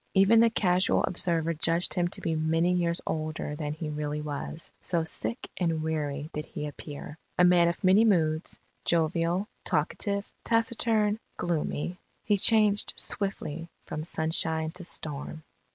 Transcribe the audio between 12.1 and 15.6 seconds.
he changed swiftly from sunshine to storm.